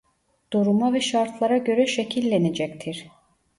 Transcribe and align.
Duruma 0.53 0.93
ve 0.93 1.01
şartlara 1.01 1.57
göre 1.57 1.87
şekillenecektir 1.87 3.05